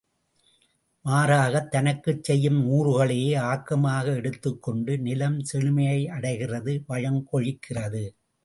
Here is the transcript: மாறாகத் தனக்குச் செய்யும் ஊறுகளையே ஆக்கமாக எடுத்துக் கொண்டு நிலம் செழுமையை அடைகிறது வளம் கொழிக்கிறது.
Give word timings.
மாறாகத் 1.05 1.67
தனக்குச் 1.67 2.23
செய்யும் 2.23 2.71
ஊறுகளையே 2.71 3.35
ஆக்கமாக 3.43 4.15
எடுத்துக் 4.15 4.63
கொண்டு 4.63 4.97
நிலம் 4.97 5.39
செழுமையை 5.53 6.07
அடைகிறது 6.07 6.83
வளம் 6.87 7.27
கொழிக்கிறது. 7.31 8.03